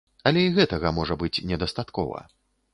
[0.29, 2.27] Але і гэтага можа быць недастаткова.